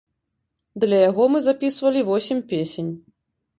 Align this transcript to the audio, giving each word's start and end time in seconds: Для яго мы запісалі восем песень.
Для 0.83 0.97
яго 1.09 1.27
мы 1.35 1.43
запісалі 1.49 1.99
восем 2.09 2.43
песень. 2.55 2.91